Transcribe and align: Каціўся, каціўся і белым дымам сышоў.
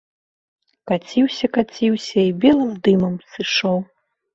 Каціўся, 0.93 1.45
каціўся 1.59 2.19
і 2.33 2.35
белым 2.49 2.77
дымам 2.85 3.15
сышоў. 3.33 3.77